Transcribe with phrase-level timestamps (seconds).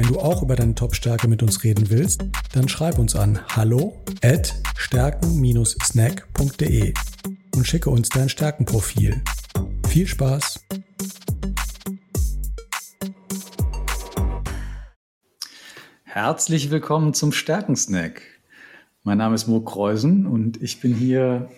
[0.00, 2.24] Wenn du auch über deine Top-Stärke mit uns reden willst,
[2.54, 6.94] dann schreib uns an hallo at stärken-snack.de
[7.54, 9.20] und schicke uns dein Stärkenprofil.
[9.88, 10.64] Viel Spaß!
[16.04, 18.22] Herzlich willkommen zum Stärkensnack.
[19.02, 21.50] Mein Name ist Mo Kreusen und ich bin hier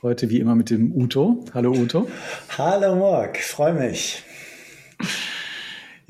[0.00, 1.44] heute wie immer mit dem Uto.
[1.52, 2.08] Hallo Uto.
[2.56, 4.24] Hallo Morg, freue mich.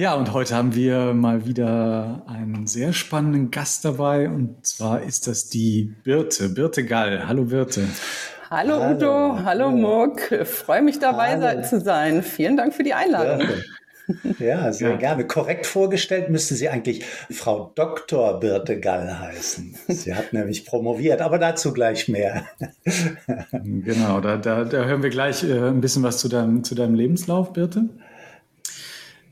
[0.03, 5.29] Ja, und heute haben wir mal wieder einen sehr spannenden Gast dabei und zwar ist
[5.29, 7.29] das die Birte, Birte Gall.
[7.29, 7.85] Hallo Birte.
[8.51, 10.23] Hallo, hallo Udo, hallo Muck.
[10.45, 11.63] Freue mich dabei hallo.
[11.63, 12.25] zu sein.
[12.25, 13.47] Vielen Dank für die Einladung.
[14.41, 14.97] Ja, sehr ja.
[14.97, 15.25] gerne.
[15.25, 18.41] Korrekt vorgestellt müsste sie eigentlich Frau Dr.
[18.41, 19.77] Birte Gall heißen.
[19.87, 22.49] Sie hat nämlich promoviert, aber dazu gleich mehr.
[23.53, 26.97] Genau, da, da, da hören wir gleich äh, ein bisschen was zu deinem, zu deinem
[26.97, 27.85] Lebenslauf, Birte.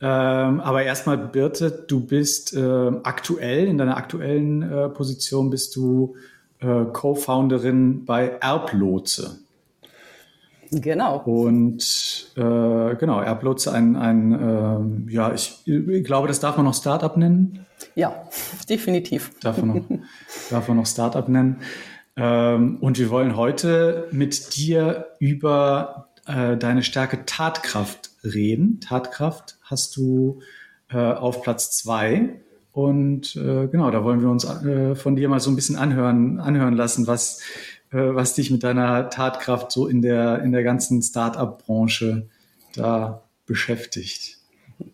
[0.02, 6.16] Ähm, aber erstmal, Birte, du bist äh, aktuell, in deiner aktuellen äh, Position bist du
[6.60, 9.40] äh, Co-Founderin bei Erblotse.
[10.70, 11.18] Genau.
[11.24, 16.74] Und äh, genau, Erblotse, ein, ein ähm, ja, ich, ich, glaube, das darf man noch
[16.74, 17.66] Startup nennen.
[17.94, 18.24] Ja,
[18.68, 19.32] definitiv.
[19.40, 19.98] Darf man noch,
[20.50, 21.56] darf man noch Startup nennen.
[22.16, 28.80] Ähm, und wir wollen heute mit dir über äh, deine Stärke Tatkraft reden.
[28.80, 30.40] Tatkraft hast du
[30.90, 32.40] äh, auf Platz zwei.
[32.72, 36.38] Und äh, genau, da wollen wir uns äh, von dir mal so ein bisschen anhören,
[36.38, 37.40] anhören lassen, was,
[37.90, 42.28] äh, was dich mit deiner Tatkraft so in der, in der ganzen Start-up-Branche
[42.74, 44.38] da beschäftigt.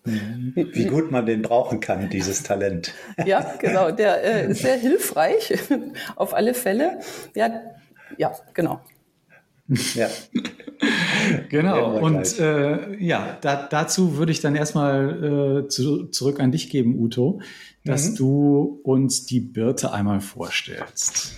[0.05, 2.93] Wie gut man den brauchen kann, dieses Talent.
[3.25, 3.91] Ja, genau.
[3.91, 5.57] Der äh, ist sehr hilfreich,
[6.17, 7.01] auf alle Fälle.
[7.35, 7.61] Ja,
[8.17, 8.81] ja genau.
[9.95, 10.09] Ja.
[11.49, 11.99] genau.
[11.99, 16.99] Und äh, ja, da, dazu würde ich dann erstmal äh, zu, zurück an dich geben,
[16.99, 17.41] Uto,
[17.85, 18.17] dass mhm.
[18.17, 21.35] du uns die Birte einmal vorstellst.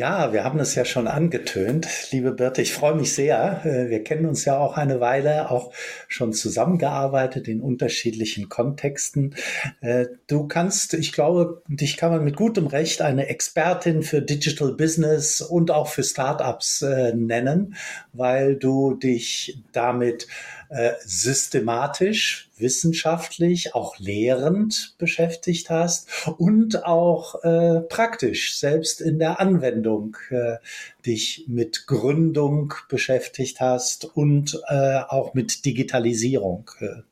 [0.00, 2.62] Ja, wir haben es ja schon angetönt, liebe Birte.
[2.62, 3.60] Ich freue mich sehr.
[3.66, 5.74] Äh, wir kennen uns ja auch eine Weile, auch
[6.08, 9.34] schon zusammengearbeitet in unterschiedlichen Kontexten.
[9.82, 14.72] Äh, du kannst, ich glaube, dich kann man mit gutem Recht eine Expertin für Digital
[14.72, 17.74] Business und auch für Startups äh, nennen,
[18.14, 20.28] weil du dich damit
[20.70, 26.06] äh, systematisch, wissenschaftlich, auch lehrend beschäftigt hast
[26.38, 30.58] und auch äh, praktisch, selbst in der Anwendung äh,
[31.04, 37.02] dich mit Gründung beschäftigt hast und äh, auch mit Digitalisierung, äh,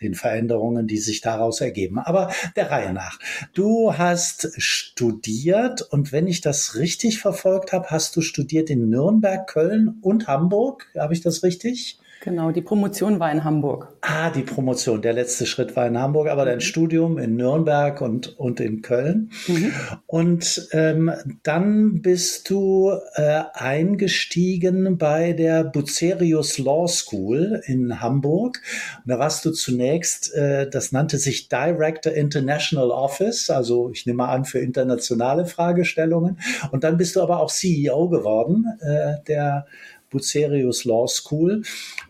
[0.00, 2.00] den Veränderungen, die sich daraus ergeben.
[2.00, 3.20] Aber der Reihe nach.
[3.52, 9.46] Du hast studiert und wenn ich das richtig verfolgt habe, hast du studiert in Nürnberg,
[9.46, 10.88] Köln und Hamburg.
[10.98, 12.00] Habe ich das richtig?
[12.20, 13.94] Genau, die Promotion war in Hamburg.
[14.00, 16.62] Ah, die Promotion, der letzte Schritt war in Hamburg, aber dein mhm.
[16.62, 19.30] Studium in Nürnberg und, und in Köln.
[19.46, 19.72] Mhm.
[20.06, 28.62] Und ähm, dann bist du äh, eingestiegen bei der Bucerius Law School in Hamburg.
[29.04, 34.26] Und da warst du zunächst, äh, das nannte sich Director International Office, also ich nehme
[34.28, 36.38] an für internationale Fragestellungen.
[36.70, 39.66] Und dann bist du aber auch CEO geworden, äh, der
[40.14, 41.62] Bucerius Law School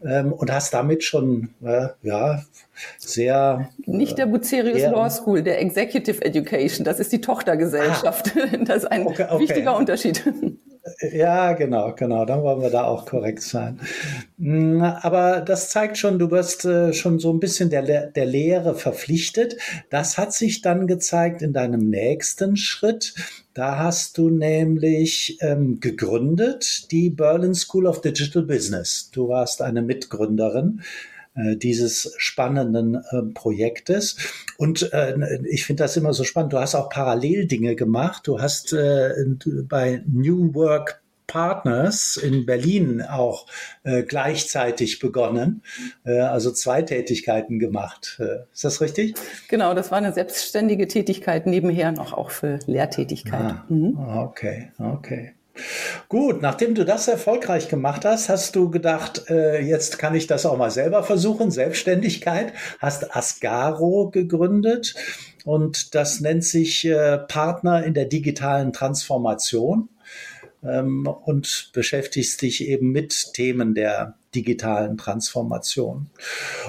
[0.05, 2.45] ähm, und hast damit schon äh, ja
[2.99, 8.33] sehr nicht der Bucerius äh, Law School, der Executive Education, das ist die Tochtergesellschaft.
[8.37, 9.39] Ah, das ist ein okay, okay.
[9.41, 10.23] wichtiger Unterschied.
[11.13, 12.27] Ja, genau, genau.
[12.27, 13.81] Dann wollen wir da auch korrekt sein.
[14.37, 18.75] Mm, aber das zeigt schon, du wirst äh, schon so ein bisschen der, der Lehre
[18.75, 19.57] verpflichtet.
[19.89, 23.15] Das hat sich dann gezeigt in deinem nächsten Schritt.
[23.55, 29.11] Da hast du nämlich ähm, gegründet die Berlin School of Digital Business.
[29.13, 30.83] Du warst eine Mitgründerin
[31.37, 34.17] äh, dieses spannenden äh, Projektes.
[34.59, 36.53] Und äh, ich finde das immer so spannend.
[36.53, 38.27] Du hast auch parallel Dinge gemacht.
[38.27, 39.13] Du hast äh,
[39.69, 43.47] bei New Work Partners in Berlin auch
[43.83, 45.63] äh, gleichzeitig begonnen,
[46.05, 48.19] äh, also zwei Tätigkeiten gemacht.
[48.21, 49.15] Äh, ist das richtig?
[49.49, 53.41] Genau, das war eine selbstständige Tätigkeit nebenher noch auch für Lehrtätigkeit.
[53.41, 53.99] Ah, mhm.
[53.99, 55.35] Okay, okay.
[56.09, 60.47] Gut, nachdem du das erfolgreich gemacht hast, hast du gedacht, äh, jetzt kann ich das
[60.47, 64.95] auch mal selber versuchen, Selbstständigkeit, hast Asgaro gegründet
[65.45, 69.89] und das nennt sich äh, Partner in der digitalen Transformation.
[70.67, 76.11] Ähm, und beschäftigst dich eben mit Themen der digitalen Transformation.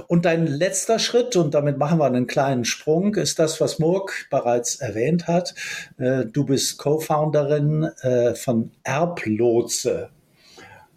[0.07, 4.27] Und dein letzter Schritt, und damit machen wir einen kleinen Sprung, ist das, was Murk
[4.29, 5.55] bereits erwähnt hat.
[5.97, 10.09] Äh, du bist Co-Founderin äh, von Erblotse.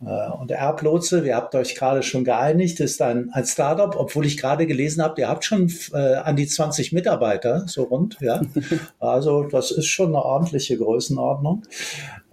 [0.04, 4.36] Äh, und Erblotse, wir habt euch gerade schon geeinigt, ist ein, ein Startup, obwohl ich
[4.36, 8.42] gerade gelesen habe, ihr habt schon äh, an die 20 Mitarbeiter, so rund, ja.
[9.00, 11.62] Also das ist schon eine ordentliche Größenordnung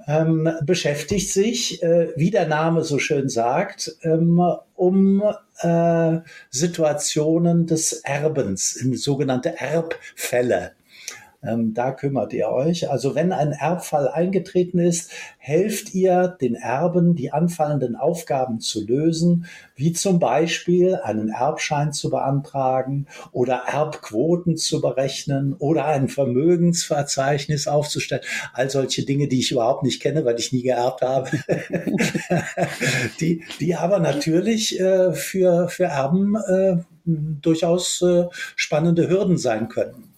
[0.08, 4.42] ähm, beschäftigt sich, äh, wie der Name so schön sagt, ähm,
[4.76, 5.24] um
[5.60, 6.18] äh,
[6.50, 10.75] Situationen des Erbens, sogenannte Erbfälle.
[11.48, 12.90] Ähm, da kümmert ihr euch.
[12.90, 19.46] Also wenn ein Erbfall eingetreten ist, helft ihr den Erben, die anfallenden Aufgaben zu lösen,
[19.76, 28.24] wie zum Beispiel einen Erbschein zu beantragen oder Erbquoten zu berechnen oder ein Vermögensverzeichnis aufzustellen.
[28.54, 31.30] All solche Dinge, die ich überhaupt nicht kenne, weil ich nie geerbt habe,
[33.20, 38.26] die, die aber natürlich äh, für, für Erben äh, durchaus äh,
[38.56, 40.15] spannende Hürden sein können.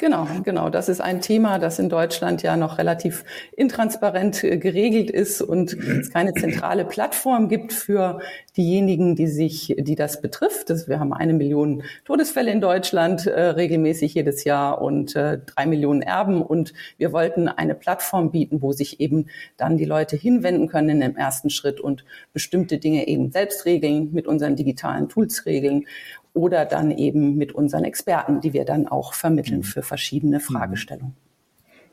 [0.00, 0.70] Genau, genau.
[0.70, 3.22] Das ist ein Thema, das in Deutschland ja noch relativ
[3.54, 8.18] intransparent äh, geregelt ist und es keine zentrale Plattform gibt für
[8.56, 10.70] diejenigen, die sich, die das betrifft.
[10.88, 16.00] Wir haben eine Million Todesfälle in Deutschland äh, regelmäßig jedes Jahr und äh, drei Millionen
[16.00, 19.26] Erben und wir wollten eine Plattform bieten, wo sich eben
[19.58, 24.08] dann die Leute hinwenden können in dem ersten Schritt und bestimmte Dinge eben selbst regeln,
[24.12, 25.84] mit unseren digitalen Tools regeln
[26.32, 29.64] oder dann eben mit unseren Experten, die wir dann auch vermitteln mhm.
[29.64, 30.42] für verschiedene mhm.
[30.42, 31.16] Fragestellungen.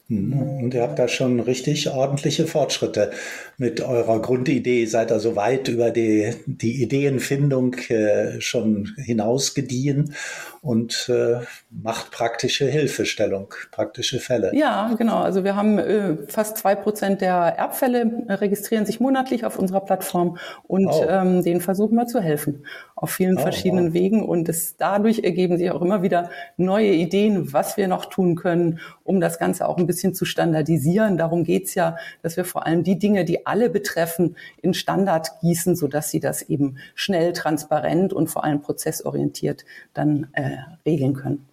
[0.09, 0.63] Mhm.
[0.63, 3.11] Und ihr habt da schon richtig ordentliche Fortschritte
[3.57, 4.85] mit eurer Grundidee.
[4.85, 10.13] Seid also weit über die, die Ideenfindung äh, schon hinausgediehen
[10.61, 14.51] und äh, macht praktische Hilfestellung, praktische Fälle.
[14.53, 15.17] Ja, genau.
[15.17, 20.37] Also wir haben äh, fast zwei Prozent der Erbfälle registrieren sich monatlich auf unserer Plattform
[20.67, 21.05] und oh.
[21.07, 22.63] ähm, denen versuchen wir zu helfen
[22.97, 23.93] auf vielen oh, verschiedenen wow.
[23.93, 24.25] Wegen.
[24.25, 28.79] Und es, dadurch ergeben sich auch immer wieder neue Ideen, was wir noch tun können,
[29.03, 31.15] um das Ganze auch ein bisschen zu standardisieren.
[31.15, 35.75] Darum geht's ja, dass wir vor allem die Dinge, die alle betreffen, in Standard gießen,
[35.75, 41.45] sodass sie das eben schnell, transparent und vor allem prozessorientiert dann äh, regeln können.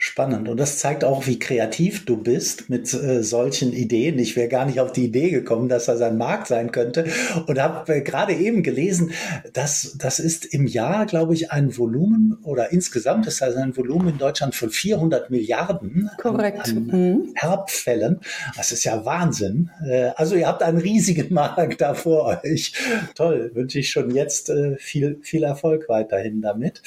[0.00, 0.48] Spannend.
[0.48, 4.16] Und das zeigt auch, wie kreativ du bist mit äh, solchen Ideen.
[4.20, 7.06] Ich wäre gar nicht auf die Idee gekommen, dass das ein Markt sein könnte.
[7.48, 9.10] Und habe äh, gerade eben gelesen,
[9.54, 14.10] dass das ist im Jahr, glaube ich, ein Volumen oder insgesamt ist das ein Volumen
[14.10, 16.68] in Deutschland von 400 Milliarden Korrekt.
[16.68, 17.32] An, an mhm.
[17.34, 18.20] Erbfällen.
[18.56, 19.70] Das ist ja Wahnsinn.
[19.84, 22.72] Äh, also ihr habt einen riesigen Markt da vor euch.
[23.16, 23.50] Toll.
[23.52, 26.84] Wünsche ich schon jetzt äh, viel, viel Erfolg weiterhin damit.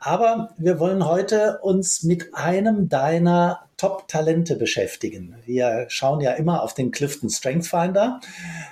[0.00, 2.45] Aber wir wollen heute uns mit einem
[2.88, 5.36] deiner Top-Talente beschäftigen.
[5.44, 8.20] Wir schauen ja immer auf den Clifton Strength Finder,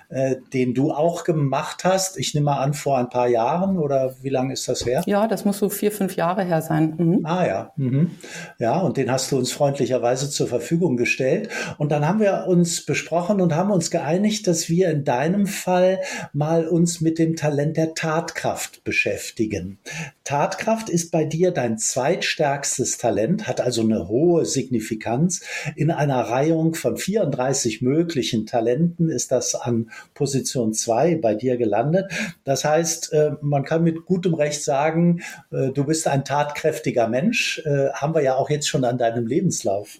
[0.08, 2.16] äh, den du auch gemacht hast.
[2.18, 5.02] Ich nehme mal an, vor ein paar Jahren oder wie lange ist das her?
[5.04, 6.94] Ja, das muss so vier, fünf Jahre her sein.
[6.96, 7.20] Mhm.
[7.26, 7.72] Ah ja.
[7.76, 8.12] Mhm.
[8.58, 11.50] Ja, und den hast du uns freundlicherweise zur Verfügung gestellt.
[11.76, 16.00] Und dann haben wir uns besprochen und haben uns geeinigt, dass wir in deinem Fall
[16.32, 19.78] mal uns mit dem Talent der Tatkraft beschäftigen.
[20.24, 25.40] Tatkraft ist bei dir dein zweitstärkstes Talent, hat also eine hohe Signifikanz Signifikanz.
[25.76, 32.12] In einer Reihung von 34 möglichen Talenten ist das an Position 2 bei dir gelandet.
[32.44, 37.60] Das heißt, äh, man kann mit gutem Recht sagen, äh, du bist ein tatkräftiger Mensch.
[37.64, 39.98] Äh, haben wir ja auch jetzt schon an deinem Lebenslauf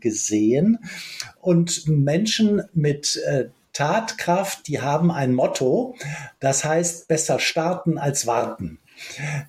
[0.00, 0.78] gesehen.
[1.40, 3.20] Und Menschen mit
[3.72, 5.94] Tatkraft, die haben ein Motto,
[6.40, 8.78] das heißt besser starten als warten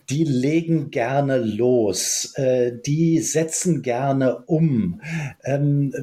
[0.09, 5.01] die legen gerne los, äh, die setzen gerne um.
[5.43, 5.93] Ähm,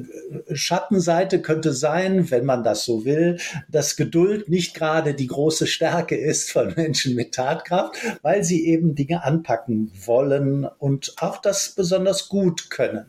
[0.51, 6.15] Schattenseite könnte sein, wenn man das so will, dass Geduld nicht gerade die große Stärke
[6.15, 12.29] ist von Menschen mit Tatkraft, weil sie eben Dinge anpacken wollen und auch das besonders
[12.29, 13.05] gut können.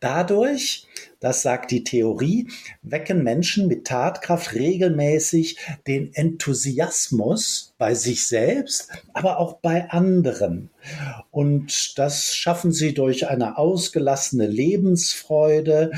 [0.00, 0.86] Dadurch
[1.20, 2.48] das sagt die Theorie,
[2.82, 10.70] wecken Menschen mit Tatkraft regelmäßig den Enthusiasmus bei sich selbst, aber auch bei anderen.
[11.30, 15.92] Und das schaffen sie durch eine ausgelassene Lebensfreude,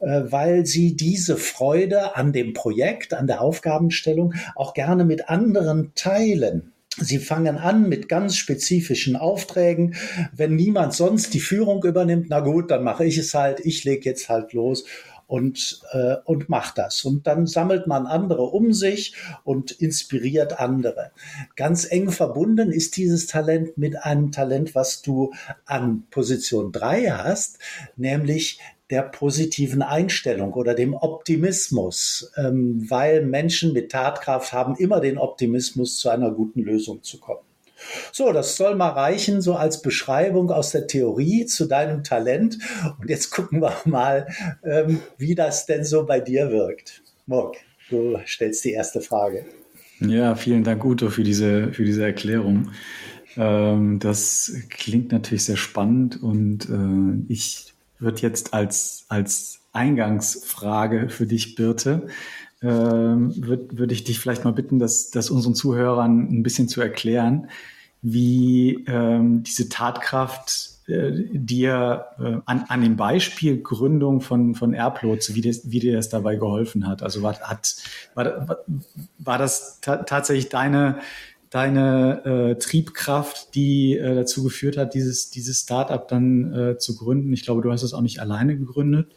[0.00, 5.92] äh, weil sie diese Freude an dem Projekt, an der Aufgabenstellung auch gerne mit anderen
[5.94, 6.72] teilen.
[6.98, 9.96] Sie fangen an mit ganz spezifischen Aufträgen.
[10.34, 13.60] Wenn niemand sonst die Führung übernimmt, na gut, dann mache ich es halt.
[13.60, 14.84] Ich lege jetzt halt los
[15.26, 17.04] und, äh, und macht das.
[17.04, 21.10] Und dann sammelt man andere um sich und inspiriert andere.
[21.56, 25.32] Ganz eng verbunden ist dieses Talent mit einem Talent, was du
[25.64, 27.58] an Position drei hast,
[27.96, 35.18] nämlich der positiven Einstellung oder dem Optimismus, ähm, weil Menschen mit Tatkraft haben immer den
[35.18, 37.40] Optimismus, zu einer guten Lösung zu kommen.
[38.12, 42.58] So, das soll mal reichen, so als Beschreibung aus der Theorie zu deinem Talent.
[42.98, 44.26] Und jetzt gucken wir mal,
[44.64, 47.02] ähm, wie das denn so bei dir wirkt.
[47.26, 47.56] Morg,
[47.90, 49.44] du stellst die erste Frage.
[50.00, 52.70] Ja, vielen Dank, Uto, für diese, für diese Erklärung.
[53.36, 61.26] Ähm, das klingt natürlich sehr spannend und äh, ich würde jetzt als, als Eingangsfrage für
[61.26, 62.08] dich, Birte,
[62.62, 66.80] ähm, würde würd ich dich vielleicht mal bitten, das, das unseren Zuhörern ein bisschen zu
[66.80, 67.48] erklären,
[68.02, 75.34] wie ähm, diese Tatkraft äh, dir äh, an, an dem Beispiel Gründung von, von Airplots,
[75.34, 77.02] wie, das, wie dir das dabei geholfen hat.
[77.02, 77.76] Also war, hat,
[78.14, 78.58] war,
[79.18, 81.00] war das ta tatsächlich deine,
[81.50, 87.32] deine äh, Triebkraft, die äh, dazu geführt hat, dieses, dieses Startup dann äh, zu gründen?
[87.32, 89.12] Ich glaube, du hast es auch nicht alleine gegründet.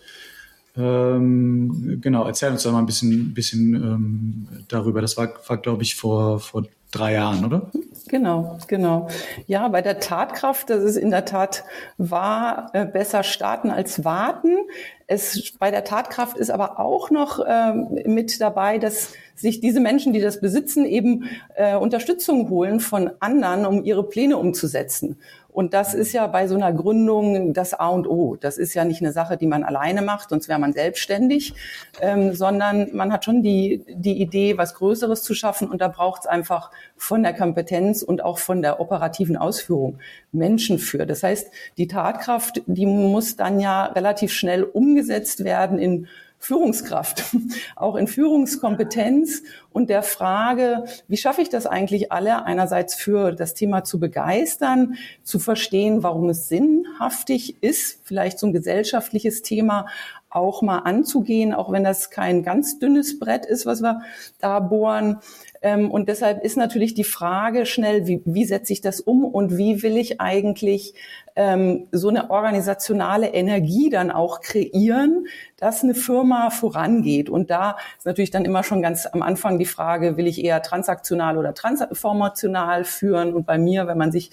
[0.78, 5.02] Ähm, genau, erzähl uns doch mal ein bisschen, bisschen ähm, darüber.
[5.02, 7.72] Das war, war glaube ich, vor, vor drei Jahren, oder?
[8.10, 9.08] Genau, genau.
[9.46, 11.64] Ja, bei der Tatkraft, das ist in der Tat
[12.00, 14.58] wahr, äh, besser starten als warten.
[15.06, 17.74] Es, bei der Tatkraft ist aber auch noch äh,
[18.08, 23.68] mit dabei, dass sich diese Menschen, die das besitzen, eben äh, Unterstützung holen von anderen,
[23.68, 25.20] um ihre Pläne umzusetzen.
[25.60, 28.38] Und das ist ja bei so einer Gründung das A und O.
[28.40, 31.54] Das ist ja nicht eine Sache, die man alleine macht, sonst wäre man selbstständig,
[32.00, 35.70] ähm, sondern man hat schon die, die Idee, was Größeres zu schaffen.
[35.70, 40.00] Und da braucht es einfach von der Kompetenz und auch von der operativen Ausführung
[40.32, 41.06] Menschen für.
[41.06, 46.08] Das heißt, die Tatkraft, die muss dann ja relativ schnell umgesetzt werden in
[46.40, 47.24] Führungskraft,
[47.76, 53.54] auch in Führungskompetenz und der Frage, wie schaffe ich das eigentlich alle, einerseits für das
[53.54, 59.88] Thema zu begeistern, zu verstehen, warum es sinnhaftig ist, vielleicht so ein gesellschaftliches Thema
[60.30, 64.02] auch mal anzugehen, auch wenn das kein ganz dünnes Brett ist, was wir
[64.40, 65.18] da bohren.
[65.62, 69.58] Ähm, und deshalb ist natürlich die Frage schnell, wie, wie setze ich das um und
[69.58, 70.94] wie will ich eigentlich
[71.36, 75.26] ähm, so eine organisationale Energie dann auch kreieren,
[75.58, 77.30] dass eine Firma vorangeht.
[77.30, 80.62] Und da ist natürlich dann immer schon ganz am Anfang die Frage, will ich eher
[80.62, 83.34] transaktional oder transformational führen?
[83.34, 84.32] Und bei mir, wenn man sich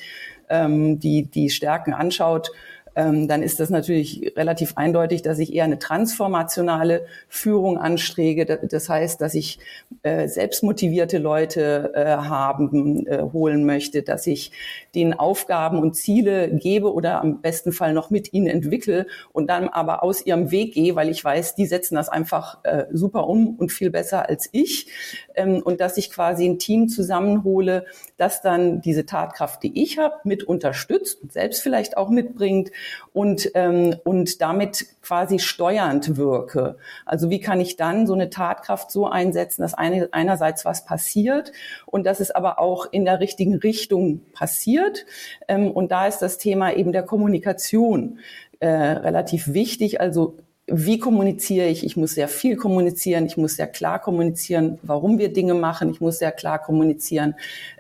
[0.49, 2.51] ähm, die, die Stärken anschaut,
[2.97, 8.47] ähm, dann ist das natürlich relativ eindeutig, dass ich eher eine transformationale Führung anstrege.
[8.47, 9.59] Das heißt, dass ich
[10.03, 14.51] äh, selbstmotivierte Leute äh, haben, äh, holen möchte, dass ich
[14.95, 19.69] denen Aufgaben und Ziele gebe oder am besten Fall noch mit ihnen entwickle und dann
[19.69, 23.57] aber aus ihrem Weg gehe, weil ich weiß, die setzen das einfach äh, super um
[23.57, 24.89] und viel besser als ich.
[25.35, 27.85] Ähm, und dass ich quasi ein Team zusammenhole,
[28.17, 32.71] das dann diese Tatkraft, die ich habe, mit unterstützt und selbst vielleicht auch mitbringt
[33.13, 36.77] und, ähm, und damit quasi steuernd wirke.
[37.05, 41.53] Also wie kann ich dann so eine Tatkraft so einsetzen, dass eine, einerseits was passiert
[41.87, 45.07] und dass es aber auch in der richtigen Richtung passiert.
[45.49, 48.19] Ähm, und da ist das Thema eben der Kommunikation
[48.61, 50.01] äh, relativ wichtig.
[50.01, 51.85] Also wie kommuniziere ich?
[51.85, 53.27] Ich muss sehr viel kommunizieren.
[53.27, 55.91] Ich muss sehr klar kommunizieren, warum wir Dinge machen.
[55.91, 57.35] Ich muss sehr klar kommunizieren,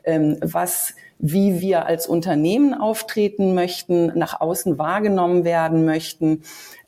[0.04, 6.42] ähm, was wie wir als Unternehmen auftreten möchten, nach außen wahrgenommen werden möchten.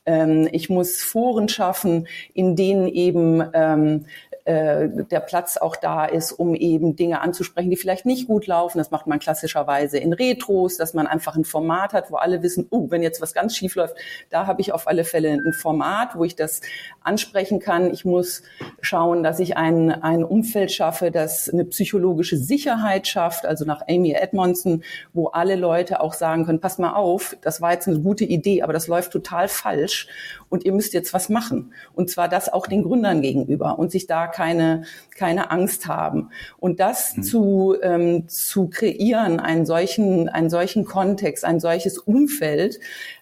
[0.05, 4.05] Ähm, ich muss Foren schaffen, in denen eben ähm,
[4.49, 8.79] äh, der Platz auch da ist, um eben Dinge anzusprechen, die vielleicht nicht gut laufen.
[8.79, 12.65] Das macht man klassischerweise in Retros, dass man einfach ein Format hat, wo alle wissen,
[12.71, 13.93] oh, wenn jetzt was ganz schief läuft,
[14.31, 16.61] da habe ich auf alle Fälle ein Format, wo ich das
[17.03, 17.93] ansprechen kann.
[17.93, 18.41] Ich muss
[18.81, 24.13] schauen, dass ich ein, ein Umfeld schaffe, das eine psychologische Sicherheit schafft, also nach Amy
[24.13, 28.25] Edmondson, wo alle Leute auch sagen können, pass mal auf, das war jetzt eine gute
[28.25, 30.07] Idee, aber das läuft total falsch
[30.49, 31.71] und ihr müsst jetzt was machen.
[31.93, 34.83] Und zwar das auch den Gründern gegenüber und sich da keine,
[35.17, 36.29] keine Angst haben.
[36.59, 37.23] Und das mhm.
[37.23, 42.79] zu, ähm, zu kreieren, einen solchen, einen solchen Kontext, ein solches Umfeld,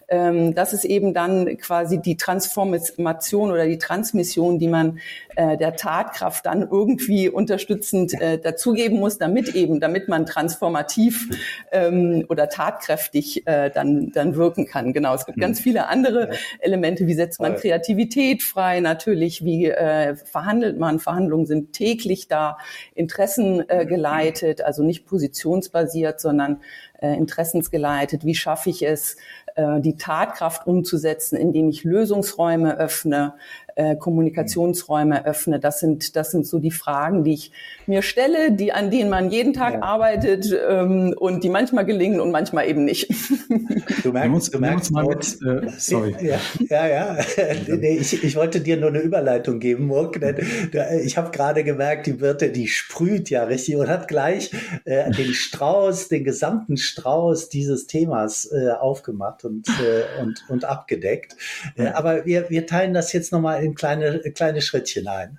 [0.08, 5.00] ähm, das ist eben dann quasi die Transformation oder die Transmission, die man
[5.36, 11.28] äh, der Tatkraft dann irgendwie unterstützend äh, dazugeben muss, damit eben, damit man transformativ
[11.72, 14.92] ähm, oder tatkräftig äh, dann, dann wirken kann.
[14.92, 15.42] Genau, es gibt mhm.
[15.42, 17.06] ganz viele andere Elemente.
[17.06, 18.80] Wie setzt man Kreativität frei?
[18.80, 20.98] Natürlich, wie äh, verhandelt man?
[20.98, 22.58] Verhandlungen sind täglich da,
[22.94, 26.62] Interessen äh, geleitet, also nicht positionsbasiert, sondern
[27.00, 28.24] äh, interessensgeleitet.
[28.24, 29.16] Wie schaffe ich es,
[29.80, 33.34] die Tatkraft umzusetzen, indem ich Lösungsräume öffne,
[33.78, 35.60] äh, Kommunikationsräume öffne.
[35.60, 37.52] Das sind, das sind so die Fragen, die ich
[37.86, 39.82] mir stelle, die, an denen man jeden Tag ja.
[39.82, 43.08] arbeitet ähm, und die manchmal gelingen und manchmal eben nicht.
[44.02, 46.14] Du merkst, du merkst mal mit, äh, sorry.
[46.20, 46.38] Ja,
[46.70, 47.18] ja, ja.
[47.76, 50.36] nee, ich, ich wollte dir nur eine Überleitung geben, Murk, denn
[51.04, 54.52] ich habe gerade gemerkt, die Birte, die sprüht ja richtig und hat gleich
[54.84, 61.36] äh, den Strauß, den gesamten Strauß dieses Themas äh, aufgemacht und, äh, und, und abgedeckt.
[61.76, 65.38] Äh, aber wir, wir teilen das jetzt nochmal in kleine, kleine Schrittchen ein.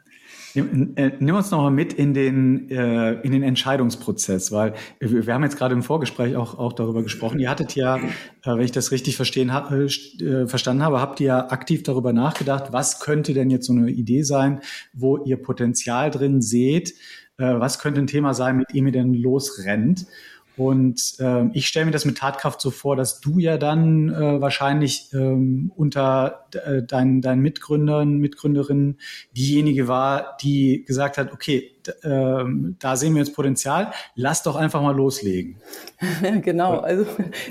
[0.55, 5.43] Nimm, äh, nimm uns nochmal mit in den, äh, in den Entscheidungsprozess, weil wir, haben
[5.43, 7.39] jetzt gerade im Vorgespräch auch, auch darüber gesprochen.
[7.39, 8.01] Ihr hattet ja, äh,
[8.43, 12.13] wenn ich das richtig verstehen, hab, äh, äh, verstanden habe, habt ihr ja aktiv darüber
[12.13, 14.61] nachgedacht, was könnte denn jetzt so eine Idee sein,
[14.93, 16.95] wo ihr Potenzial drin seht,
[17.37, 20.07] äh, was könnte ein Thema sein, mit dem ihr denn losrennt.
[20.59, 24.41] Und äh, ich stelle mir das mit Tatkraft so vor, dass du ja dann äh,
[24.41, 28.99] wahrscheinlich ähm, unter äh, deinen, deinen Mitgründern, Mitgründerinnen
[29.31, 31.71] diejenige war, die gesagt hat, okay,
[32.03, 32.45] äh,
[32.79, 35.57] da sehen wir jetzt Potenzial, lass doch einfach mal loslegen.
[36.41, 37.05] genau, also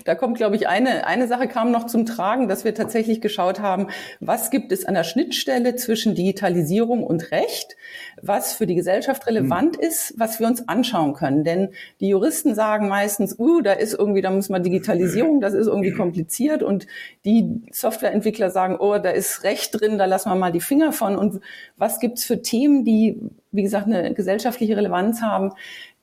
[0.04, 3.60] da kommt, glaube ich, eine, eine Sache kam noch zum Tragen, dass wir tatsächlich geschaut
[3.60, 3.88] haben,
[4.20, 7.76] was gibt es an der Schnittstelle zwischen Digitalisierung und Recht,
[8.22, 9.86] was für die Gesellschaft relevant mhm.
[9.86, 11.44] ist, was wir uns anschauen können.
[11.44, 15.66] Denn die Juristen sagen meistens, uh, da ist irgendwie, da muss man Digitalisierung, das ist
[15.66, 16.86] irgendwie kompliziert und
[17.24, 21.16] die Softwareentwickler sagen, oh, da ist Recht drin, da lassen wir mal die Finger von.
[21.16, 21.40] Und
[21.76, 25.52] was gibt's für Themen, die wie gesagt, eine gesellschaftliche Relevanz haben,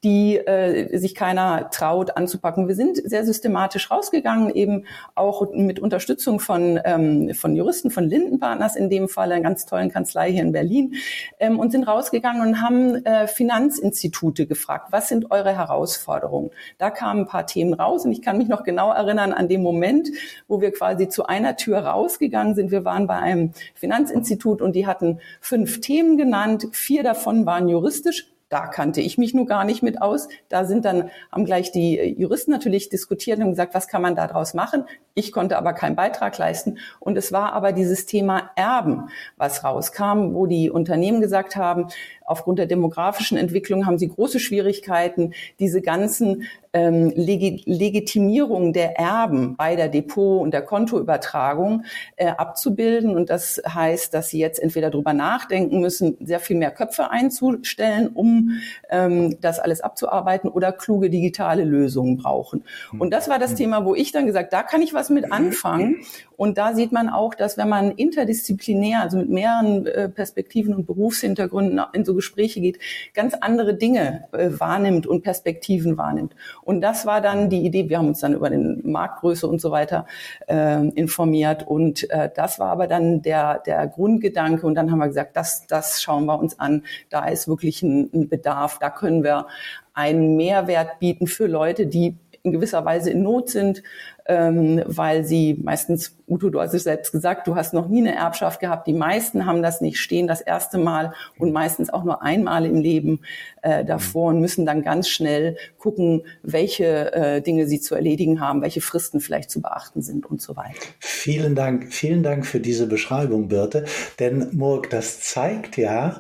[0.06, 2.68] die äh, sich keiner traut anzupacken.
[2.68, 4.86] Wir sind sehr systematisch rausgegangen, eben
[5.16, 9.92] auch mit Unterstützung von, ähm, von Juristen, von Lindenpartners in dem Fall, einer ganz tollen
[9.92, 10.94] Kanzlei hier in Berlin,
[11.40, 16.52] ähm, und sind rausgegangen und haben äh, Finanzinstitute gefragt, was sind eure Herausforderungen?
[16.78, 19.64] Da kamen ein paar Themen raus und ich kann mich noch genau erinnern an den
[19.64, 20.10] Moment,
[20.48, 22.70] wo wir quasi zu einer Tür rausgegangen sind.
[22.70, 28.35] Wir waren bei einem Finanzinstitut und die hatten fünf Themen genannt, vier davon waren juristisch,
[28.56, 30.30] da kannte ich mich nur gar nicht mit aus.
[30.48, 34.54] Da sind dann, haben gleich die Juristen natürlich diskutiert und gesagt, was kann man daraus
[34.54, 34.86] machen?
[35.14, 36.78] Ich konnte aber keinen Beitrag leisten.
[37.02, 41.88] Und es war aber dieses Thema Erben, was rauskam, wo die Unternehmen gesagt haben,
[42.26, 46.44] aufgrund der demografischen Entwicklung haben sie große Schwierigkeiten, diese ganzen
[46.76, 51.86] ähm, Legi Legitimierung der Erben bei der Depot- und der Kontoübertragung
[52.18, 53.16] äh, abzubilden.
[53.16, 58.10] Und das heißt, dass sie jetzt entweder darüber nachdenken müssen, sehr viel mehr Köpfe einzustellen,
[58.14, 58.52] um
[58.90, 62.64] ähm, das alles abzuarbeiten oder kluge digitale Lösungen brauchen.
[63.00, 63.58] Und das war das hm.
[63.58, 66.02] Thema, wo ich dann gesagt, da kann ich was mit anfangen.
[66.38, 70.86] Und da sieht man auch, dass wenn man interdisziplinär, also mit mehreren äh, Perspektiven und
[70.86, 72.80] Berufshintergründen in so Gespräche geht,
[73.14, 76.36] ganz andere Dinge äh, wahrnimmt und Perspektiven wahrnimmt.
[76.64, 77.90] Und das war dann die Idee.
[77.90, 80.06] Wir haben uns dann über den Marktgröße und so weiter
[80.48, 81.68] äh, informiert.
[81.68, 84.66] Und äh, das war aber dann der, der Grundgedanke.
[84.66, 86.84] Und dann haben wir gesagt, das, das schauen wir uns an.
[87.10, 88.80] Da ist wirklich ein, ein Bedarf.
[88.80, 89.48] Da können wir
[89.94, 93.82] einen Mehrwert bieten für Leute, die in gewisser Weise in Not sind,
[94.28, 98.16] ähm, weil sie meistens, Uto, du hast es selbst gesagt, du hast noch nie eine
[98.16, 98.88] Erbschaft gehabt.
[98.88, 102.82] Die meisten haben das nicht, stehen das erste Mal und meistens auch nur einmal im
[102.82, 103.20] Leben
[103.62, 108.64] äh, davor und müssen dann ganz schnell gucken, welche äh, Dinge sie zu erledigen haben,
[108.64, 110.74] welche Fristen vielleicht zu beachten sind und so weiter.
[111.00, 113.86] Vielen Dank, vielen Dank für diese Beschreibung, Birte.
[114.20, 116.20] Denn Murk, das zeigt ja,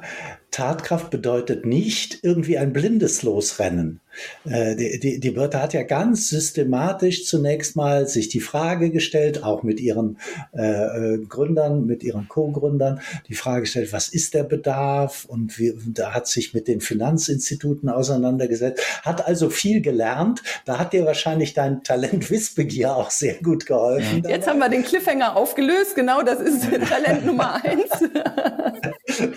[0.55, 3.99] Tatkraft bedeutet nicht irgendwie ein blindes Losrennen.
[4.45, 9.43] Äh, die, die, die Birte hat ja ganz systematisch zunächst mal sich die Frage gestellt,
[9.43, 10.17] auch mit ihren
[10.53, 15.25] äh, äh, Gründern, mit ihren Co-Gründern, die Frage gestellt, was ist der Bedarf?
[15.25, 20.43] Und wie, da hat sich mit den Finanzinstituten auseinandergesetzt, hat also viel gelernt.
[20.65, 24.23] Da hat dir wahrscheinlich dein Talent Wissbegier auch sehr gut geholfen.
[24.27, 27.91] Jetzt haben wir den Cliffhanger aufgelöst, genau, das ist Talent Nummer eins.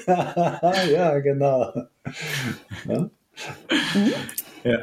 [0.93, 1.73] ja, genau.
[2.89, 3.11] Ja.
[3.95, 4.13] Mhm.
[4.65, 4.79] Ja,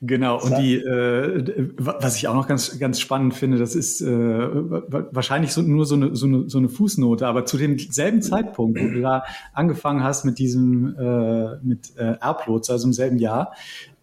[0.00, 0.40] genau.
[0.40, 5.52] Und die, äh, was ich auch noch ganz, ganz spannend finde, das ist äh, wahrscheinlich
[5.52, 9.00] so, nur so eine, so, eine, so eine Fußnote, aber zu demselben Zeitpunkt, wo du
[9.00, 13.52] da angefangen hast mit diesem, äh, mit äh, Airplots, also im selben Jahr,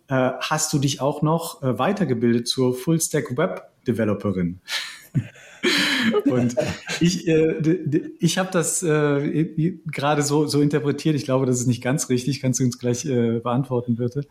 [0.07, 4.59] äh, hast du dich auch noch äh, weitergebildet zur Full-Stack Web Developerin.
[6.25, 6.55] Und
[6.99, 7.55] ich, äh,
[8.19, 11.15] ich habe das äh, gerade so, so interpretiert.
[11.15, 12.41] Ich glaube, das ist nicht ganz richtig.
[12.41, 14.25] Kannst du uns gleich äh, beantworten, bitte?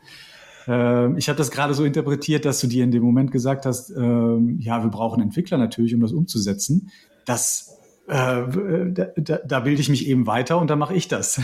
[0.67, 3.91] Äh, ich habe das gerade so interpretiert, dass du dir in dem Moment gesagt hast,
[3.91, 6.91] äh, ja, wir brauchen Entwickler natürlich, um das umzusetzen.
[7.25, 7.76] Das
[8.09, 11.40] äh, da, da, bilde ich mich eben weiter und dann mache ich das.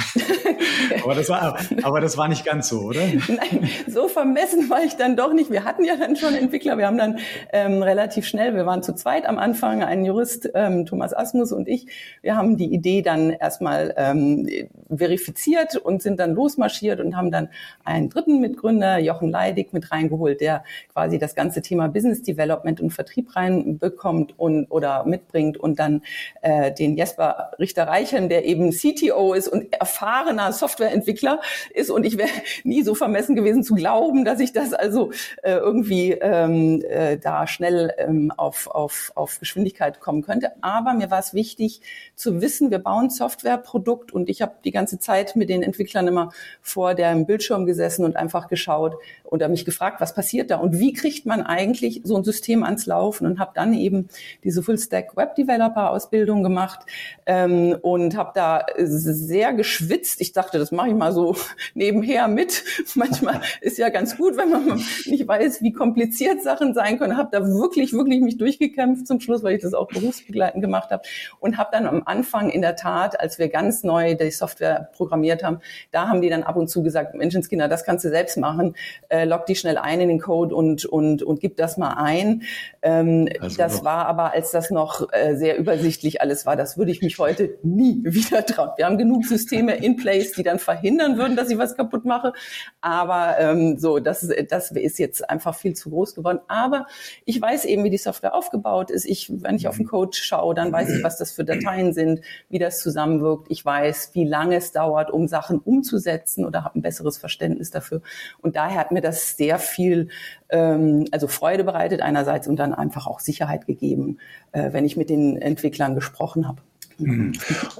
[1.02, 3.00] aber, das war, aber das war nicht ganz so, oder?
[3.00, 5.50] Nein, so vermessen war ich dann doch nicht.
[5.50, 6.78] Wir hatten ja dann schon Entwickler.
[6.78, 7.18] Wir haben dann
[7.52, 11.66] ähm, relativ schnell, wir waren zu zweit am Anfang, ein Jurist, ähm, Thomas Asmus und
[11.66, 11.86] ich.
[12.22, 14.48] Wir haben die Idee dann erstmal ähm,
[14.94, 17.48] verifiziert und sind dann losmarschiert und haben dann
[17.84, 22.90] einen dritten Mitgründer, Jochen Leidig, mit reingeholt, der quasi das ganze Thema Business Development und
[22.90, 26.02] Vertrieb reinbekommt und oder mitbringt und dann
[26.42, 31.40] äh, den Jesper Richter-Reichen, der eben CTO ist und erfahrener Softwareentwickler
[31.74, 32.28] ist und ich wäre
[32.64, 35.10] nie so vermessen gewesen zu glauben, dass ich das also
[35.42, 40.52] äh, irgendwie ähm, äh, da schnell ähm, auf, auf, auf Geschwindigkeit kommen könnte.
[40.60, 41.80] Aber mir war es wichtig
[42.14, 46.32] zu wissen, wir bauen Softwareprodukt und ich habe die ganze Zeit mit den Entwicklern immer
[46.60, 48.96] vor dem Bildschirm gesessen und einfach geschaut
[49.32, 52.84] oder mich gefragt, was passiert da und wie kriegt man eigentlich so ein System ans
[52.84, 54.08] Laufen und habe dann eben
[54.44, 56.80] diese Full-Stack Web Developer Ausbildung gemacht
[57.24, 60.20] ähm, und habe da sehr geschwitzt.
[60.20, 61.34] Ich dachte, das mache ich mal so
[61.74, 62.62] nebenher mit.
[62.94, 67.16] Manchmal ist ja ganz gut, wenn man nicht weiß, wie kompliziert Sachen sein können.
[67.16, 71.04] Habe da wirklich, wirklich mich durchgekämpft zum Schluss, weil ich das auch berufsbegleitend gemacht habe
[71.40, 75.42] und habe dann am Anfang in der Tat, als wir ganz neu die Software programmiert
[75.42, 78.76] haben, da haben die dann ab und zu gesagt, Menschenskinder, das kannst du selbst machen,
[79.08, 82.42] äh, log die schnell ein in den Code und und und gib das mal ein.
[82.82, 86.90] Ähm, also das war aber, als das noch äh, sehr übersichtlich alles war, das würde
[86.90, 88.70] ich mich heute nie wieder trauen.
[88.76, 92.32] Wir haben genug Systeme in place, die dann verhindern würden, dass ich was kaputt mache.
[92.80, 96.40] Aber ähm, so, das, das ist jetzt einfach viel zu groß geworden.
[96.48, 96.86] Aber
[97.24, 99.04] ich weiß eben, wie die Software aufgebaut ist.
[99.04, 102.20] Ich, wenn ich auf den Code schaue, dann weiß ich, was das für Dateien sind,
[102.48, 103.46] wie das zusammenwirkt.
[103.50, 108.02] Ich weiß, wie lange es dauert, um Sachen umzusetzen oder habe ein besseres Verständnis dafür.
[108.40, 110.08] Und daher hat mir das sehr viel
[110.48, 114.18] ähm, also Freude bereitet einerseits und dann einfach auch Sicherheit gegeben,
[114.52, 116.62] äh, wenn ich mit den Entwicklern gesprochen habe.
[116.98, 117.32] Mhm.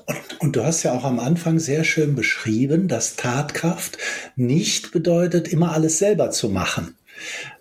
[0.07, 3.99] Und, und, du hast ja auch am Anfang sehr schön beschrieben, dass Tatkraft
[4.37, 6.97] nicht bedeutet, immer alles selber zu machen.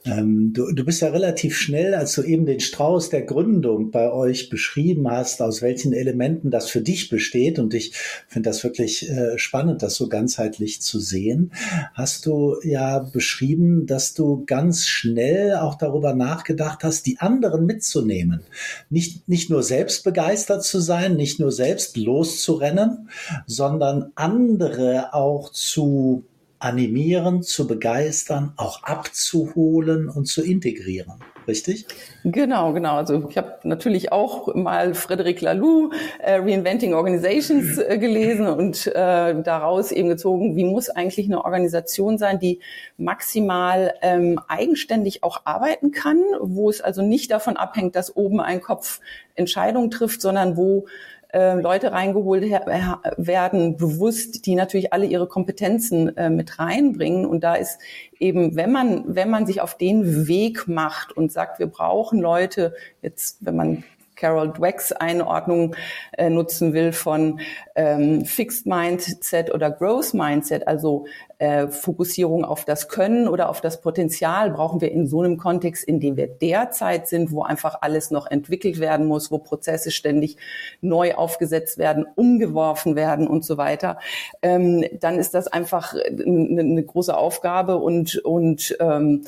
[0.06, 4.12] Ähm, du, du bist ja relativ schnell, als du eben den Strauß der Gründung bei
[4.12, 7.60] euch beschrieben hast, aus welchen Elementen das für dich besteht.
[7.60, 7.94] Und ich
[8.28, 11.52] finde das wirklich äh, spannend, das so ganzheitlich zu sehen.
[11.94, 18.42] Hast du ja beschrieben, dass du ganz schnell auch darüber nachgedacht hast, die anderen mitzunehmen.
[18.90, 23.10] Nicht, nicht nur selbst begeistert zu sein, nicht nur selbst loszurennen,
[23.46, 26.26] sondern andere auch zu
[26.62, 31.16] animieren, zu begeistern, auch abzuholen und zu integrieren.
[31.48, 31.88] Richtig?
[32.24, 32.98] Genau, genau.
[32.98, 39.42] Also ich habe natürlich auch mal Frederic Laloux, äh, Reinventing Organizations, äh, gelesen und äh,
[39.42, 42.60] daraus eben gezogen, wie muss eigentlich eine Organisation sein, die
[42.98, 48.62] maximal ähm, eigenständig auch arbeiten kann, wo es also nicht davon abhängt, dass oben ein
[48.62, 49.00] Kopf
[49.34, 50.86] Entscheidungen trifft, sondern wo
[51.34, 57.26] äh, Leute reingeholt werden, bewusst, die natürlich alle ihre Kompetenzen äh, mit reinbringen.
[57.26, 57.80] Und da ist
[58.20, 62.74] eben, wenn man, wenn man sich auf den Weg macht und sagt, wir brauchen Leute,
[63.02, 63.84] jetzt, wenn man
[64.22, 65.76] Carol Dwecks Einordnung
[66.16, 67.42] äh, nutzen will von
[67.76, 71.06] ähm, Fixed Mindset oder Growth Mindset, also
[71.40, 75.84] äh, Fokussierung auf das Können oder auf das Potenzial brauchen wir in so einem Kontext,
[75.84, 80.38] in dem wir derzeit sind, wo einfach alles noch entwickelt werden muss, wo Prozesse ständig
[80.82, 83.98] neu aufgesetzt werden, umgeworfen werden und so weiter,
[84.44, 89.24] ähm, dann ist das einfach eine, eine große Aufgabe und, und ähm,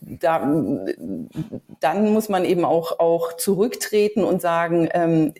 [0.00, 0.38] da,
[1.80, 5.34] dann muss man eben auch, auch zurücktreten und sagen, ähm,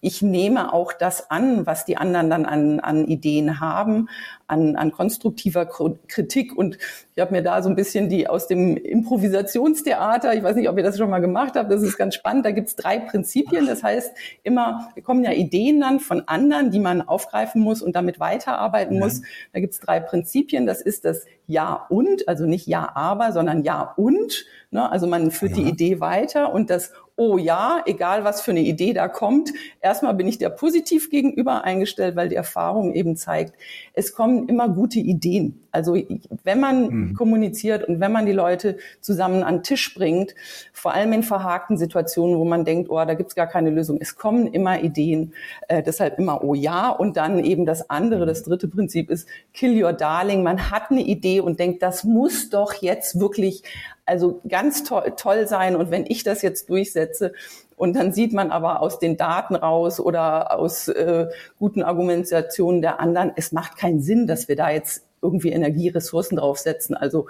[0.00, 4.08] ich nehme auch das an, was die anderen dann an, an Ideen haben,
[4.46, 6.56] an, an konstruktiver Kritik.
[6.56, 6.78] Und
[7.14, 10.76] ich habe mir da so ein bisschen die aus dem Improvisationstheater, ich weiß nicht, ob
[10.76, 13.66] ihr das schon mal gemacht habt, das ist ganz spannend, da gibt es drei Prinzipien.
[13.66, 18.20] Das heißt, immer, kommen ja Ideen dann von anderen, die man aufgreifen muss und damit
[18.20, 19.00] weiterarbeiten ja.
[19.00, 19.22] muss.
[19.52, 20.66] Da gibt es drei Prinzipien.
[20.66, 24.46] Das ist das Ja und, also nicht Ja aber, sondern Ja und.
[24.70, 24.90] Ne?
[24.90, 25.64] Also man führt ja.
[25.64, 30.14] die Idee weiter und das oh ja, egal was für eine Idee da kommt, erstmal
[30.14, 33.54] bin ich der positiv gegenüber eingestellt, weil die Erfahrung eben zeigt,
[33.92, 35.60] es kommen immer gute Ideen.
[35.72, 35.96] Also
[36.44, 37.14] wenn man mhm.
[37.14, 40.34] kommuniziert und wenn man die Leute zusammen an den Tisch bringt,
[40.72, 44.14] vor allem in verhakten Situationen, wo man denkt, oh, da gibt's gar keine Lösung, es
[44.14, 45.34] kommen immer Ideen,
[45.66, 49.82] äh, deshalb immer oh ja und dann eben das andere, das dritte Prinzip ist kill
[49.82, 50.44] your darling.
[50.44, 53.64] Man hat eine Idee und denkt, das muss doch jetzt wirklich
[54.08, 57.32] also ganz toll, toll sein und wenn ich das jetzt durchsetze,
[57.78, 61.28] und dann sieht man aber aus den Daten raus oder aus äh,
[61.60, 66.36] guten Argumentationen der anderen, es macht keinen Sinn, dass wir da jetzt irgendwie Energie, Ressourcen
[66.36, 66.96] draufsetzen.
[66.96, 67.28] Also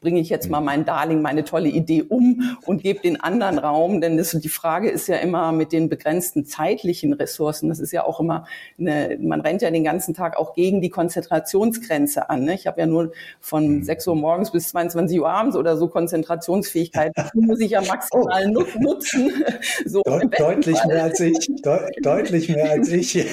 [0.00, 4.00] bringe ich jetzt mal mein Darling, meine tolle Idee um und gebe den anderen Raum.
[4.00, 7.68] Denn das, die Frage ist ja immer mit den begrenzten zeitlichen Ressourcen.
[7.68, 8.46] Das ist ja auch immer,
[8.78, 12.44] eine, man rennt ja den ganzen Tag auch gegen die Konzentrationsgrenze an.
[12.44, 12.54] Ne?
[12.54, 14.10] Ich habe ja nur von 6 mhm.
[14.10, 17.12] Uhr morgens bis 22 Uhr abends oder so Konzentrationsfähigkeit.
[17.34, 18.64] Die muss ich ja maximal oh.
[18.78, 19.32] nutzen.
[19.84, 20.88] So De deutlich Fall.
[20.88, 21.38] mehr als ich.
[21.38, 23.26] De deutlich mehr als ich.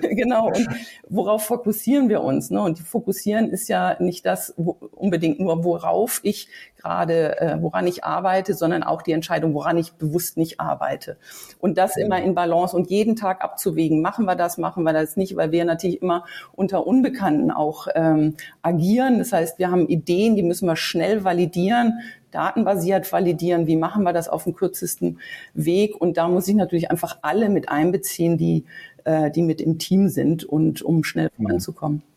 [0.00, 0.48] genau.
[0.48, 0.68] Und
[1.08, 2.50] worauf fokussieren wir uns?
[2.50, 2.60] Ne?
[2.60, 7.86] Und fokussieren ist ja nicht das wo, unbedingt unbedingt nur, worauf ich gerade, äh, woran
[7.86, 11.16] ich arbeite, sondern auch die Entscheidung, woran ich bewusst nicht arbeite.
[11.60, 14.02] Und das immer in Balance und jeden Tag abzuwägen.
[14.02, 18.34] Machen wir das, machen wir das nicht, weil wir natürlich immer unter Unbekannten auch ähm,
[18.60, 19.18] agieren.
[19.18, 22.00] Das heißt, wir haben Ideen, die müssen wir schnell validieren
[22.32, 25.20] datenbasiert validieren, wie machen wir das auf dem kürzesten
[25.54, 25.94] Weg.
[26.00, 28.64] Und da muss ich natürlich einfach alle mit einbeziehen, die,
[29.04, 31.98] äh, die mit im Team sind und um schnell voranzukommen.
[31.98, 32.13] Mhm.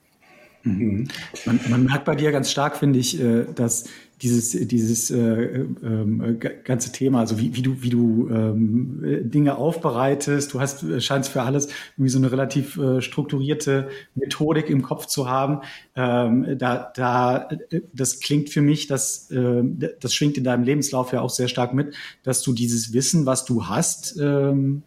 [0.64, 3.86] Man, man, merkt bei dir ganz stark, finde ich, äh, dass
[4.22, 10.54] dieses, dieses äh, äh, ganze Thema, also wie, wie du, wie du ähm, Dinge aufbereitest,
[10.54, 15.06] du hast, äh, scheinst für alles irgendwie so eine relativ äh, strukturierte Methodik im Kopf
[15.06, 15.62] zu haben.
[15.96, 17.48] Ähm, da, da,
[17.94, 19.64] das klingt für mich, dass äh,
[20.00, 21.94] das schwingt in deinem Lebenslauf ja auch sehr stark mit,
[22.24, 24.82] dass du dieses Wissen, was du hast, ähm,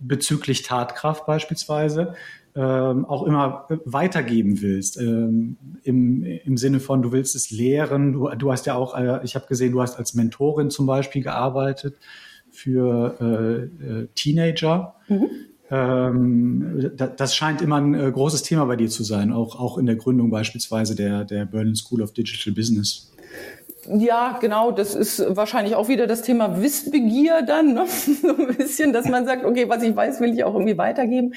[0.00, 2.14] bezüglich Tatkraft beispielsweise,
[2.56, 5.00] ähm, auch immer weitergeben willst.
[5.00, 8.12] Ähm, im, Im Sinne von, du willst es lehren.
[8.12, 11.22] Du, du hast ja auch, äh, ich habe gesehen, du hast als Mentorin zum Beispiel
[11.22, 11.96] gearbeitet
[12.50, 14.94] für äh, äh, Teenager.
[15.08, 15.30] Mhm.
[15.70, 19.86] Ähm, das scheint immer ein äh, großes Thema bei dir zu sein, auch, auch in
[19.86, 23.12] der Gründung beispielsweise der, der Berlin School of Digital Business.
[23.88, 27.86] Ja, genau, das ist wahrscheinlich auch wieder das Thema Wissbegier dann, ne?
[28.22, 31.34] so ein bisschen, dass man sagt, okay, was ich weiß, will ich auch irgendwie weitergeben.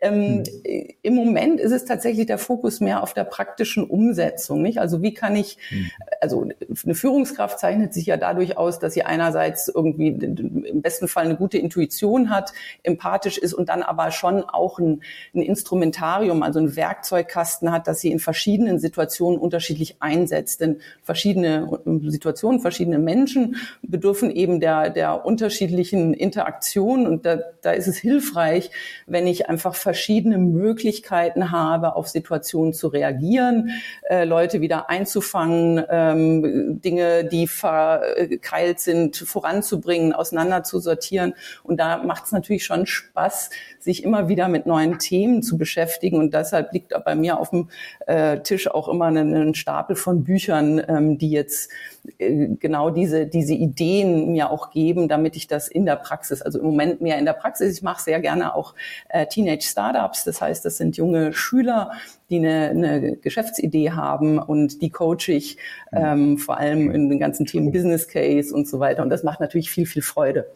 [0.00, 0.88] Ähm, hm.
[1.02, 4.62] Im Moment ist es tatsächlich der Fokus mehr auf der praktischen Umsetzung.
[4.62, 4.78] Nicht?
[4.78, 5.90] Also wie kann ich, hm.
[6.20, 6.46] also
[6.84, 11.36] eine Führungskraft zeichnet sich ja dadurch aus, dass sie einerseits irgendwie im besten Fall eine
[11.36, 15.02] gute Intuition hat, empathisch ist und dann aber schon auch ein,
[15.34, 20.60] ein Instrumentarium, also ein Werkzeugkasten hat, dass sie in verschiedenen Situationen unterschiedlich einsetzt.
[20.60, 27.86] Denn verschiedene Situationen, verschiedene Menschen bedürfen eben der, der unterschiedlichen Interaktion und da, da ist
[27.86, 28.70] es hilfreich,
[29.06, 33.70] wenn ich einfach verschiedene Möglichkeiten habe, auf Situationen zu reagieren,
[34.08, 41.34] äh, Leute wieder einzufangen, ähm, Dinge, die verkeilt sind, voranzubringen, auseinanderzusortieren.
[41.64, 43.50] Und da macht es natürlich schon Spaß,
[43.80, 46.18] sich immer wieder mit neuen Themen zu beschäftigen.
[46.18, 47.68] Und deshalb liegt bei mir auf dem
[48.06, 51.72] äh, Tisch auch immer ein, Stapel von Büchern, ähm, die jetzt
[52.18, 56.60] äh, genau diese, diese Ideen mir auch geben, damit ich das in der Praxis, also
[56.60, 58.74] im Moment mehr in der Praxis, ich mache sehr gerne auch
[59.08, 61.92] äh, Teenage Startups, das heißt, das sind junge Schüler,
[62.28, 65.56] die eine, eine Geschäftsidee haben und die coache ich
[65.92, 69.02] ähm, vor allem in den ganzen Themen Business Case und so weiter.
[69.02, 70.46] Und das macht natürlich viel, viel Freude.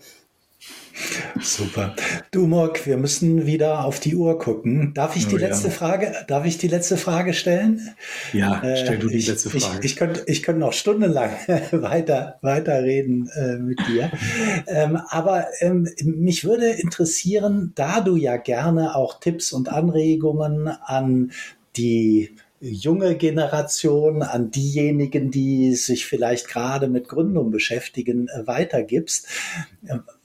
[1.40, 1.94] Super.
[2.30, 4.94] Du Morg, wir müssen wieder auf die Uhr gucken.
[4.94, 5.74] Darf ich die oh, letzte ja.
[5.74, 7.94] Frage, darf ich die letzte Frage stellen?
[8.33, 9.78] Ja, äh, stell du die ich, letzte Frage.
[9.80, 11.30] Ich, ich, könnte, ich könnte noch stundenlang
[11.72, 14.11] weiter, weiter reden äh, mit dir.
[14.66, 21.33] ähm, aber ähm, mich würde interessieren, da du ja gerne auch Tipps und Anregungen an
[21.76, 22.30] die
[22.64, 29.29] junge Generation, an diejenigen, die sich vielleicht gerade mit Gründung beschäftigen, äh, weitergibst.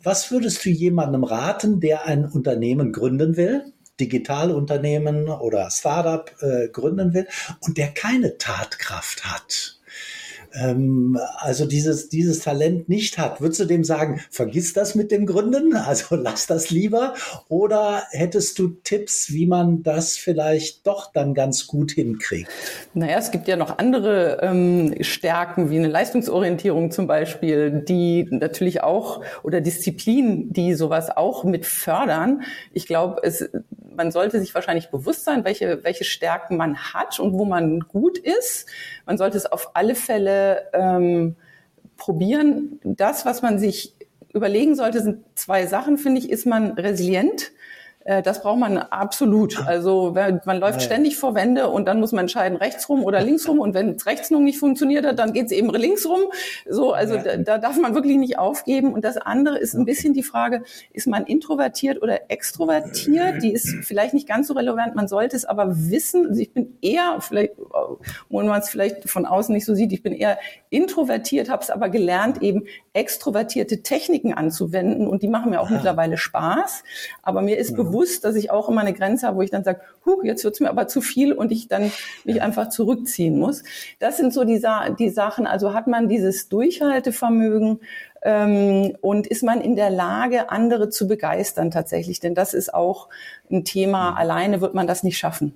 [0.01, 3.73] Was würdest du jemandem raten, der ein Unternehmen gründen will?
[3.99, 7.27] Digitalunternehmen oder Startup äh, gründen will
[7.59, 9.78] und der keine Tatkraft hat
[10.53, 15.25] ähm, also dieses, dieses Talent nicht hat, würdest du dem sagen, vergiss das mit dem
[15.25, 17.13] Gründen, also lass das lieber?
[17.47, 22.49] Oder hättest du Tipps, wie man das vielleicht doch dann ganz gut hinkriegt?
[22.93, 28.81] Naja, es gibt ja noch andere ähm, Stärken, wie eine Leistungsorientierung zum Beispiel, die natürlich
[28.83, 32.43] auch, oder Disziplin, die sowas auch mit fördern.
[32.73, 33.49] Ich glaube, es,
[33.95, 38.17] man sollte sich wahrscheinlich bewusst sein, welche, welche Stärken man hat und wo man gut
[38.17, 38.67] ist.
[39.05, 40.38] Man sollte es auf alle Fälle
[40.73, 41.35] ähm,
[41.97, 42.79] probieren.
[42.83, 43.95] Das, was man sich
[44.33, 46.29] überlegen sollte, sind zwei Sachen, finde ich.
[46.29, 47.51] Ist man resilient?
[48.05, 49.57] Äh, das braucht man absolut.
[49.69, 53.47] Also man läuft ständig vor Wände und dann muss man entscheiden, rechts rum oder links
[53.47, 53.59] rum.
[53.59, 56.21] Und wenn es rechts noch nicht funktioniert hat, dann geht es eben links rum.
[56.67, 58.93] So, also da, da, darf man wirklich nicht aufgeben.
[58.93, 63.43] Und das andere ist ein bisschen die Frage, ist man introvertiert oder extrovertiert?
[63.43, 64.95] Die ist vielleicht nicht ganz so relevant.
[64.95, 66.27] Man sollte es aber wissen.
[66.27, 67.53] Also ich bin eher, vielleicht,
[68.29, 70.39] wo man es vielleicht von außen nicht so sieht, ich bin eher
[70.71, 75.07] introvertiert, habe es aber gelernt, eben extrovertierte Techniken anzuwenden.
[75.07, 75.73] Und die machen mir auch ah.
[75.73, 76.83] mittlerweile Spaß.
[77.21, 77.77] Aber mir ist mhm.
[77.77, 80.43] bewusst, bewusst, dass ich auch immer eine Grenze habe, wo ich dann sage, huh, jetzt
[80.43, 81.91] wird's mir aber zu viel und ich dann
[82.23, 83.63] mich einfach zurückziehen muss.
[83.99, 87.79] Das sind so die, Sa die Sachen, also hat man dieses Durchhaltevermögen,
[88.21, 92.19] ähm, und ist man in der Lage, andere zu begeistern tatsächlich?
[92.19, 93.07] Denn das ist auch
[93.51, 94.15] ein Thema.
[94.15, 95.53] Alleine wird man das nicht schaffen.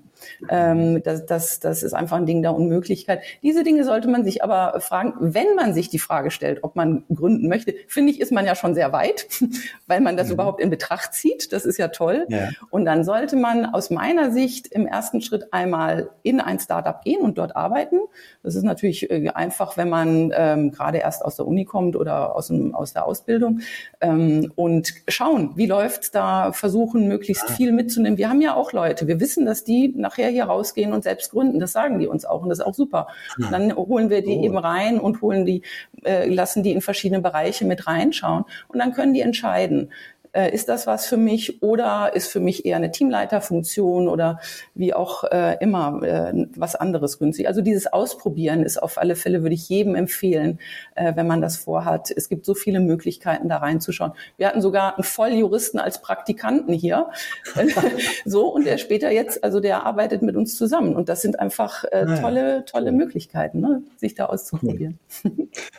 [0.49, 3.21] Ähm, das, das, das ist einfach ein Ding der Unmöglichkeit.
[3.41, 7.03] Diese Dinge sollte man sich aber fragen, wenn man sich die Frage stellt, ob man
[7.13, 7.75] gründen möchte.
[7.87, 9.27] Finde ich, ist man ja schon sehr weit,
[9.87, 10.33] weil man das mhm.
[10.33, 11.53] überhaupt in Betracht zieht.
[11.53, 12.25] Das ist ja toll.
[12.29, 12.49] Ja.
[12.69, 17.21] Und dann sollte man aus meiner Sicht im ersten Schritt einmal in ein Startup gehen
[17.21, 17.99] und dort arbeiten.
[18.43, 22.35] Das ist natürlich äh, einfach, wenn man ähm, gerade erst aus der Uni kommt oder
[22.35, 23.61] aus, dem, aus der Ausbildung
[24.01, 27.53] ähm, und schauen, wie läuft's da, versuchen möglichst ah.
[27.53, 28.17] viel mitzunehmen.
[28.17, 31.31] Wir haben ja auch Leute, wir wissen, dass die nach nachher hier rausgehen und selbst
[31.31, 31.59] gründen.
[31.59, 33.07] Das sagen die uns auch und das ist auch super.
[33.37, 34.43] Und dann holen wir die oh.
[34.43, 35.63] eben rein und holen die,
[36.03, 39.91] äh, lassen die in verschiedene Bereiche mit reinschauen und dann können die entscheiden,
[40.33, 44.39] äh, ist das was für mich oder ist für mich eher eine Teamleiterfunktion oder
[44.73, 47.47] wie auch äh, immer äh, was anderes günstig.
[47.47, 50.59] Also dieses Ausprobieren ist auf alle Fälle, würde ich jedem empfehlen,
[50.95, 52.11] äh, wenn man das vorhat.
[52.15, 54.13] Es gibt so viele Möglichkeiten, da reinzuschauen.
[54.37, 57.09] Wir hatten sogar einen Volljuristen als Praktikanten hier.
[58.25, 60.95] so, und der später jetzt, also der arbeitet mit uns zusammen.
[60.95, 64.97] Und das sind einfach äh, ah tolle, tolle Möglichkeiten, ne, sich da auszuprobieren.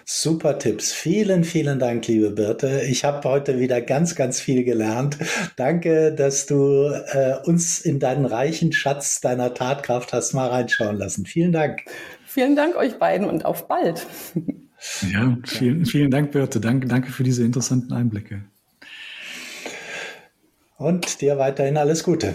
[0.04, 0.92] Super Tipps.
[0.92, 2.82] Vielen, vielen Dank, liebe Birte.
[2.88, 5.18] Ich habe heute wieder ganz, ganz viel gelernt.
[5.56, 11.26] Danke, dass du äh, uns in deinen reichen Schatz deiner Tatkraft hast mal reinschauen lassen.
[11.26, 11.82] Vielen Dank.
[12.26, 14.06] Vielen Dank euch beiden und auf bald.
[15.10, 16.60] Ja, vielen, vielen Dank, Birte.
[16.60, 18.44] Danke, danke für diese interessanten Einblicke.
[20.76, 22.34] Und dir weiterhin alles Gute.